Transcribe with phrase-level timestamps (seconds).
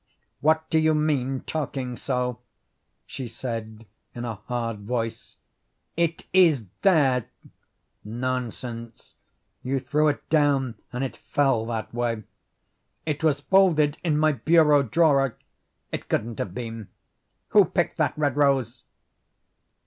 [0.39, 2.39] "What do you mean talking so?"
[3.05, 3.85] she said
[4.15, 5.37] in a hard voice.
[5.95, 7.27] "It IS THERE."
[8.03, 9.13] "Nonsense.
[9.61, 12.23] You threw it down and it fell that way."
[13.05, 15.37] "It was folded in my bureau drawer."
[15.91, 16.87] "It couldn't have been."
[17.49, 18.81] "Who picked that red rose?"